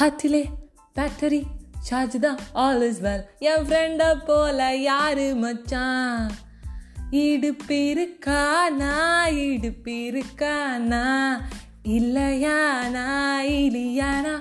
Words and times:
ஹார்ட்டிலே 0.00 0.44
battery 0.94 1.42
charge 1.80 2.20
தான் 2.20 2.38
all 2.52 2.82
is 2.82 3.00
well 3.00 3.24
என் 3.38 3.64
ஃப்ரெண்டை 3.66 4.18
போல 4.26 4.76
யாரு 4.76 5.34
மச்சான்? 5.34 6.30
இடுப்பு 7.10 7.74
இருக்கானா 7.74 8.94
இடுப்பு 9.24 9.90
இருக்கானா 9.90 11.04
இல்லையானா? 11.84 13.06
இல்லையானா 13.38 14.34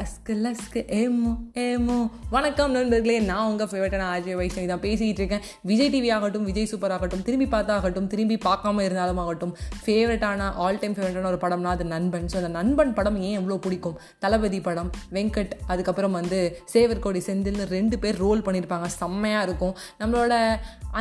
அஸ்கு 0.00 0.34
லஸ்கு 0.44 0.80
ஏமோ 0.98 1.30
ஏமோ. 1.62 1.96
வணக்கம் 2.34 2.72
நண்பர்களே 2.76 3.14
நான் 3.28 3.46
உங்கள் 3.50 3.68
ஃபேவரட்டான 3.70 4.08
அஜய் 4.16 4.36
வைஷ்ணவி 4.40 4.66
தான் 4.70 4.82
பேசிகிட்டு 4.84 5.20
இருக்கேன். 5.22 5.44
விஜய் 5.70 5.90
டிவி 5.94 6.08
ஆகட்டும் 6.16 6.46
விஜய் 6.48 6.68
சூப்பர் 6.72 6.94
ஆகட்டும் 6.96 7.22
திரும்பி 7.26 7.46
பார்த்தாகட்டும் 7.54 8.08
திரும்பி 8.12 8.36
பார்க்காம 8.46 8.82
இருந்தாலும் 8.86 9.20
ஆகட்டும் 9.22 9.52
ஃபேவரட்டான 9.84 10.48
ஆல் 10.64 10.80
டைம் 10.82 10.96
ஃபேவரட்டான 10.96 11.30
ஒரு 11.32 11.40
படம்னா 11.44 11.70
அது 11.76 11.84
நண்பன். 11.94 12.26
ஸோ 12.32 12.36
அந்த 12.40 12.50
நண்பன் 12.58 12.92
படம் 12.98 13.16
ஏன் 13.28 13.36
எவ்வளோ 13.40 13.58
பிடிக்கும்? 13.66 13.96
தளபதி 14.24 14.60
படம் 14.68 14.90
வெங்கட் 15.18 15.54
அதுக்கப்புறம் 15.74 16.16
வந்து 16.20 16.40
சேவர்கோடி 16.74 17.22
செந்தில்னு 17.28 17.66
ரெண்டு 17.76 17.98
பேர் 18.04 18.20
ரோல் 18.24 18.44
பண்ணியிருப்பாங்க 18.48 18.90
செம்மையாக 19.00 19.46
இருக்கும். 19.48 19.74
நம்மளோட 20.02 20.34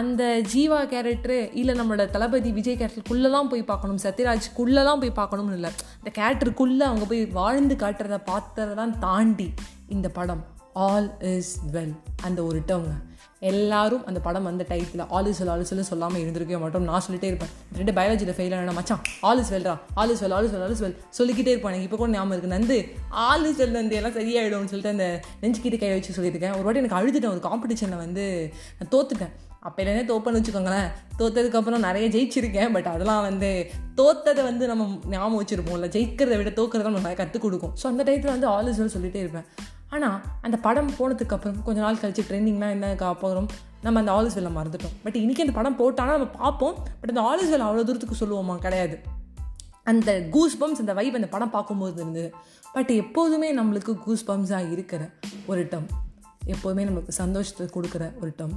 அந்த 0.01 0.23
ஜீவா 0.53 0.79
கேரக்டரு 0.93 1.39
இல்லை 1.59 1.75
நம்மளோட 1.81 2.05
தளபதி 2.15 2.49
விஜய் 2.59 2.79
கேரக்டருக்குள்ளே 2.79 3.29
தான் 3.35 3.51
போய் 3.51 3.70
பார்க்கணும். 3.73 3.99
சத்யராஜ்குள்ளே 4.07 4.81
தான் 4.91 5.03
போய் 5.03 5.17
பார்க்கணும்னு 5.21 5.59
இல்லை. 5.59 5.73
அந்த 5.99 6.09
கேரக்டருக்குள்ளே 6.21 6.87
அவங்க 6.91 7.05
போய் 7.12 7.23
வாழ்ந்து 7.41 7.77
காட்டுறத 7.85 8.17
இதெல்லாம் 8.85 9.03
தாண்டி 9.05 9.45
இந்த 9.94 10.07
படம் 10.16 10.41
ஆல் 10.88 11.07
இஸ் 11.34 11.52
வெல் 11.76 11.93
அந்த 12.27 12.39
ஒரு 12.48 12.59
டேர்ங்க 12.70 12.93
எல்லாரும் 13.49 14.03
அந்த 14.09 14.20
படம் 14.26 14.48
வந்த 14.49 14.63
டைத்தில் 14.71 15.03
all 15.16 15.30
is 15.31 15.39
well 15.41 15.52
all 15.53 15.63
is 15.63 15.71
well 15.73 15.88
சொல்லாமல் 15.89 16.21
இருந்திருக்கவே 16.23 16.59
மாட்டோம் 16.63 16.85
நான் 16.90 17.03
சொல்லிட்டே 17.05 17.29
இருப்பேன். 17.31 17.52
ரெண்டு 17.79 17.93
பயாலஜியில் 17.99 18.35
ஃபெயில் 18.38 18.55
ஆனால் 18.57 18.77
மச்சான் 18.79 19.02
all 19.29 19.41
is 19.43 19.52
வெல்ரா 19.55 19.73
all 20.02 20.13
is 20.16 20.21
well 20.26 20.35
all 20.38 20.48
is 20.48 20.53
well 20.55 20.66
all 20.67 20.76
is 20.76 20.84
well 20.85 20.96
சொல்லிக்கிட்டே 21.20 21.54
இருப்பேன். 21.54 21.74
எனக்கு 21.74 21.87
இப்போ 21.90 21.99
கூட 22.01 22.09
ஞாபகம் 22.15 22.35
இருக்குது 22.35 22.55
நந்து 22.57 22.77
ஆல் 23.27 23.48
இஸ் 23.49 23.59
வெல் 23.62 23.76
வந்து 23.82 23.98
எல்லாம் 24.01 24.18
சரியாயிடும்னு 24.20 24.71
சொல்லிட்டு 24.74 24.96
அந்த 24.96 25.07
நெஞ்சுக்கிட்டு 25.43 25.81
கை 25.84 25.91
வச்சு 25.96 26.18
சொல்லியிருக்கேன் 26.20 26.55
ஒரு 26.59 26.65
வாட்டி 26.68 26.84
எனக்கு 26.84 26.99
அழுதுட்டேன். 26.99 27.34
ஒரு 27.35 27.43
காம்படிஷனில் 27.49 28.04
வந்து 28.05 28.26
நான் 28.79 28.93
தோத்துட்டேன். 28.96 29.34
அப்போலேருந்தே 29.68 30.05
தோப்பன்னு 30.12 30.40
வச்சுக்கோங்களேன். 30.40 30.90
தோத்ததுக்கப்புறம் 31.20 31.85
நிறைய 31.88 32.05
ஜெயிச்சிருக்கேன். 32.16 32.71
பட் 32.71 32.85
அதெல்லாம் 32.85 33.21
வந்து 33.21 33.71
தோத்ததை 33.98 34.44
வந்து 34.44 34.68
நம்ம 34.68 34.88
ஞாபகம் 35.10 35.40
வச்சுருப்போம்ல. 35.41 35.88
ஜெயிக்கிறத 35.96 36.38
விட 36.38 36.49
தோக்கிறத 36.49 36.88
நம்ம 36.90 37.04
நிறைய 37.05 37.18
கற்றுக் 37.21 37.41
கொடுக்கும். 37.41 37.74
ஸோ 37.84 37.88
அந்த 37.88 38.04
டைத்தில் 38.04 38.34
வந்து 38.36 38.48
ஆல் 38.48 38.68
இஸ் 38.68 38.82
வெல் 38.82 38.93
சொல்லிகிட்டே 38.98 39.24
இருப்பேன். 39.26 39.48
ஆனால் 39.90 40.21
அந்த 40.41 40.58
படம் 40.58 40.91
போனதுக்கப்புறம் 40.99 41.58
கொஞ்ச 41.63 41.82
நாள் 41.82 41.96
கழிச்சு 41.96 42.24
ட்ரெண்டிங்லாம் 42.30 42.70
என்ன 42.70 42.96
அப்புறம் 42.99 43.49
நம்ம 43.82 43.99
அந்த 43.99 44.12
ஆல் 44.12 44.26
இஸ் 44.26 44.34
வெல்லை 44.34 44.52
மறந்துட்டோம். 44.55 44.96
பட் 45.04 45.16
இன்றைக்கி 45.16 45.40
அந்த 45.40 45.52
படம் 45.52 45.76
போட்டாலும் 45.76 46.16
நம்ம 46.18 46.32
பார்ப்போம். 46.38 46.76
பட் 47.02 47.10
அந்த 47.10 47.21
ஆல் 47.21 47.41
இஸ் 47.43 47.52
வெல் 47.54 47.66
அவ்வளோ 47.68 47.84
தூரத்துக்கு 47.84 48.20
சொல்லுவோமா? 48.26 48.58
கிடையாது. 48.58 48.98
அந்த 49.84 50.21
கூஸ் 50.32 50.58
பம்ப்ஸ் 50.62 50.84
அந்த 50.84 50.93
வைப் 50.93 51.16
அந்த 51.16 51.27
படம் 51.27 51.49
பார்க்கும்போது 51.49 52.02
இருந்தது. 52.02 52.34
பட் 52.74 52.90
எப்போதுமே 52.90 53.55
நம்மளுக்கு 53.55 53.93
கூஸ் 53.98 54.32
பம்ப்ஸாக 54.32 54.71
இருக்கிற 54.71 55.10
ஒரு 55.46 55.68
டம் 55.70 55.88
எப்போதுமே 56.46 56.86
நம்மளுக்கு 56.86 57.13
சந்தோஷத்தை 57.24 57.68
கொடுக்குற 57.76 58.05
ஒரு 58.21 58.34
டம் 58.38 58.55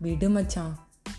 விடு 0.00 0.28
மச்சான் 0.28 0.72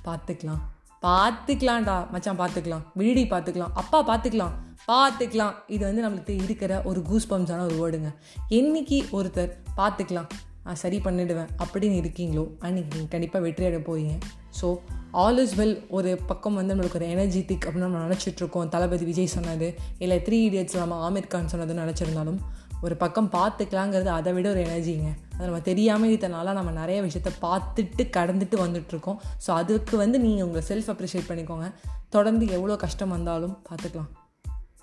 பார்த்துக்கலாம் 0.07 0.63
பார்த்துக்கலாம்டா 1.03 1.95
மச்சான் 2.11 2.39
பார்த்துக்கலாம் 2.39 2.83
விடுடி 2.97 3.23
பார்த்துக்கலாம் 3.25 3.73
அப்பா 3.73 3.99
பார்த்துக்கலாம் 4.07 4.55
பார்த்துக்கலாம் 4.87 5.55
இது 5.67 5.81
வந்து 5.85 6.03
நம்மளுக்கு 6.05 6.33
இருக்கிற 6.43 6.81
ஒரு 6.83 6.99
கூஸ் 7.01 7.29
பம்ஸான 7.29 7.63
ஒரு 7.63 7.77
வேர்டுங்க 7.77 8.09
என்னைக்கு 8.49 8.99
ஒருத்தர் 9.11 9.51
பார்த்துக்கலாம் 9.77 10.29
நான் 10.63 10.75
சரி 10.75 10.97
பண்ணிடுவேன் 10.97 11.51
அப்படின்னு 11.63 11.97
இருக்கீங்களோ 11.97 12.43
அன்றைக்கி 12.59 12.89
நீங்கள் 12.93 13.11
கண்டிப்பாக 13.11 13.41
வெற்றியாட 13.43 13.77
போவீங்க 13.85 14.13
ஸோ 14.61 14.67
ஆல் 15.15 15.39
இஸ் 15.39 15.55
வெல் 15.55 15.77
ஒரு 15.89 16.11
பக்கம் 16.27 16.55
வந்து 16.55 16.73
நம்மளுக்கு 16.73 16.99
ஒரு 17.01 17.07
எனர்ஜெட்டிக் 17.07 17.65
அப்படின்னு 17.65 17.87
நம்ம 17.87 18.01
நினச்சிட்ருக்கோம் 18.07 18.69
தளபதி 18.69 19.05
விஜய் 19.05 19.35
சொன்னது 19.35 19.67
இல்லை 19.99 20.17
த்ரீ 20.27 20.39
இடியட்ஸ் 20.49 20.77
நம்ம 20.77 20.97
ஆமீர் 21.09 21.27
கான் 21.27 21.51
சொன்னதுன்னு 21.51 21.85
நினச்சிருந்தாலும் 21.85 22.39
ஒரு 22.81 22.95
பக்கம் 22.95 23.29
பார்த்துக்கலாங்கிறது 23.31 24.05
அதை 24.05 24.33
விட 24.33 24.49
ஒரு 24.49 24.59
எனர்ஜிங்க. 24.59 25.09
அதை 25.33 25.45
நம்ம 25.45 25.59
தெரியாமல் 25.59 26.17
இதனால 26.17 26.53
நம்ம 26.53 26.71
நிறைய 26.71 27.01
விஷயத்த 27.01 27.31
பார்த்துட்டு 27.41 28.03
கடந்துட்டு 28.17 28.57
வந்துட்ருக்கோம் 28.65 29.17
ஸோ 29.47 29.51
அதுக்கு 29.51 29.97
வந்து 29.97 30.19
நீங்கள் 30.19 30.45
உங்களை 30.47 30.63
செல்ஃப் 30.67 30.91
அப்ரிஷியேட் 30.93 31.29
பண்ணிக்கோங்க. 31.29 31.73
தொடர்ந்து 32.09 32.47
எவ்வளோ 32.47 32.75
கஷ்டம் 32.75 33.09
வந்தாலும் 33.09 33.57
பார்த்துக்கலாம். 33.69 34.11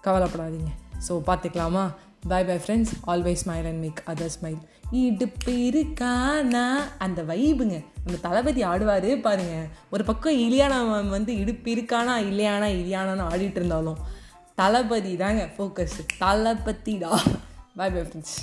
கவலைப்படாதீங்க. 0.05 0.71
So 1.09 1.13
பார்த்துக்கலாமா? 1.27 1.85
Bye 2.29 2.45
bye 2.45 2.57
friends 2.57 2.93
always 3.07 3.43
smile 3.45 3.67
and 3.67 3.81
make 3.81 4.03
other 4.07 4.35
smile 4.37 4.59
இடுப்பு 4.91 5.53
இருக்கானா? 5.71 6.67
அந்த 6.99 7.23
வைபுங்க. 7.23 7.85
நம்ம 8.05 8.19
தளபதி 8.23 8.65
ஆடுவார் 8.65 9.21
பாருங்க. 9.21 9.55
ஒரு 9.91 10.05
பக்கம் 10.05 10.33
இலியானா 10.33 11.09
வந்து 11.09 11.37
இடுப்பு 11.37 11.71
இருக்கானா 11.75 12.17
இல்லையானா 12.31 12.69
இல்லையானான்னு 12.77 13.27
ஆடிட்டு 13.31 13.55
இருந்தாலும் 13.55 13.99
தளபதி 14.55 15.17
தாங்க 15.17 15.49
ஃபோக்கஸ் 15.57 15.99
தளபதிடா. 16.19 17.13
Bye 17.77 17.93
bye 17.95 18.03
friends 18.09 18.35